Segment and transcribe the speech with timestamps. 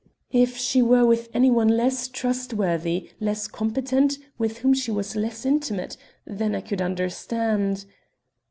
[0.31, 5.45] If she were with any one less trustworthy, less competent, with whom she was less
[5.45, 5.95] intimate...
[6.25, 7.85] then I could understand...."